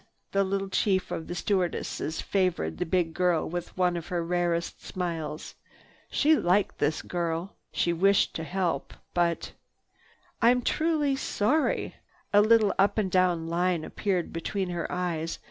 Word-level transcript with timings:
The 0.31 0.43
little 0.43 0.67
chief 0.69 1.11
of 1.11 1.27
the 1.27 1.35
stewardesses 1.35 2.21
favored 2.21 2.79
the 2.79 2.87
big 2.87 3.13
girl 3.13 3.47
with 3.47 3.77
one 3.77 3.95
of 3.95 4.07
her 4.07 4.25
rarest 4.25 4.81
smiles. 4.83 5.53
She 6.09 6.33
too 6.33 6.41
liked 6.41 6.79
this 6.79 7.03
girl. 7.03 7.55
She 7.71 7.93
wished 7.93 8.33
to 8.37 8.43
help, 8.43 8.95
but— 9.13 9.51
"I'm 10.41 10.63
truly 10.63 11.15
sorry!" 11.15 11.97
A 12.33 12.41
little 12.41 12.73
up 12.79 12.97
and 12.97 13.11
down 13.11 13.47
line 13.47 13.83
appeared 13.83 14.33
between 14.33 14.69
her 14.69 14.91
eyes. 14.91 15.37